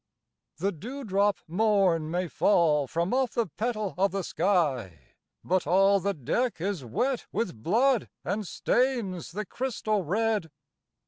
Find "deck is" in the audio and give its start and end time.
6.15-6.83